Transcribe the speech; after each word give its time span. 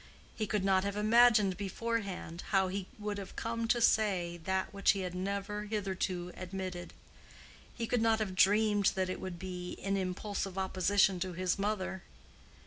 He 0.35 0.47
could 0.47 0.65
not 0.65 0.83
have 0.83 0.95
imagined 0.97 1.57
beforehand 1.57 2.41
how 2.49 2.69
he 2.69 2.87
would 2.97 3.19
have 3.19 3.35
come 3.35 3.67
to 3.67 3.79
say 3.79 4.37
that 4.45 4.73
which 4.73 4.93
he 4.93 5.01
had 5.01 5.13
never 5.13 5.65
hitherto 5.65 6.31
admitted. 6.35 6.91
He 7.75 7.85
could 7.85 8.01
not 8.01 8.17
have 8.17 8.33
dreamed 8.33 8.93
that 8.95 9.11
it 9.11 9.21
would 9.21 9.37
be 9.37 9.73
in 9.73 9.95
impulsive 9.97 10.57
opposition 10.57 11.19
to 11.19 11.33
his 11.33 11.59
mother. 11.59 12.01